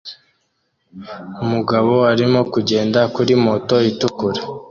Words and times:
Umugabo 1.43 1.93
arimo 2.11 2.39
kugenda 2.53 2.99
kuri 3.15 3.33
moto 3.45 3.75
itukura 3.91 4.41